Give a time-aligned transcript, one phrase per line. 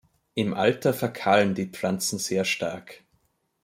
[0.33, 3.03] Im Alter verkahlen die Pflanzen sehr stark.